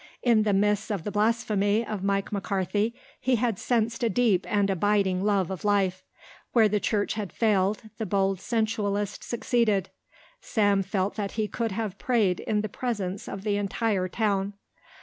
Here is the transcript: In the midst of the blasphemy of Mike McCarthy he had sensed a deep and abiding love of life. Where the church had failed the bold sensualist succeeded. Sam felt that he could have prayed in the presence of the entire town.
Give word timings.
In 0.23 0.41
the 0.41 0.51
midst 0.53 0.91
of 0.91 1.03
the 1.03 1.11
blasphemy 1.11 1.85
of 1.85 2.03
Mike 2.03 2.31
McCarthy 2.31 2.95
he 3.19 3.35
had 3.35 3.59
sensed 3.59 4.01
a 4.03 4.09
deep 4.09 4.47
and 4.51 4.67
abiding 4.71 5.23
love 5.23 5.51
of 5.51 5.63
life. 5.63 6.03
Where 6.53 6.67
the 6.67 6.79
church 6.79 7.13
had 7.13 7.31
failed 7.31 7.83
the 7.99 8.07
bold 8.07 8.39
sensualist 8.41 9.23
succeeded. 9.23 9.91
Sam 10.39 10.81
felt 10.81 11.17
that 11.17 11.33
he 11.33 11.47
could 11.47 11.73
have 11.73 11.99
prayed 11.99 12.39
in 12.39 12.61
the 12.61 12.67
presence 12.67 13.29
of 13.29 13.43
the 13.43 13.57
entire 13.57 14.07
town. 14.07 14.53